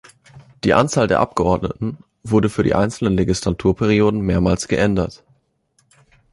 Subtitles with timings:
[0.63, 5.23] Die Anzahl der Abgeordneten wurde für die einzelnen Legislaturperioden mehrmals geändert.